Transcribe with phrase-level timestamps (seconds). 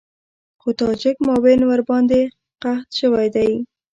[0.61, 2.21] خو تاجک معاون ورباندې
[2.63, 3.51] قحط شوی دی.